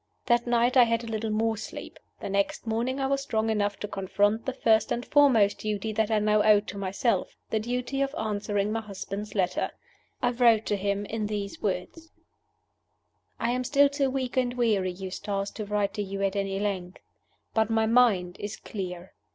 [0.25, 1.99] That night I had a little more sleep.
[2.21, 6.09] The next morning I was strong enough to confront the first and foremost duty that
[6.09, 9.69] I now owed to myself the duty of answering my husband's letter.
[10.19, 12.09] I wrote to him in these words:
[13.39, 16.97] "I am still too weak and weary, Eustace, to write to you at any length.
[17.53, 19.13] But my mind is clear.